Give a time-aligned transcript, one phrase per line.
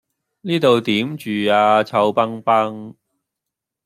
[0.41, 2.95] 呢度點住呀臭崩崩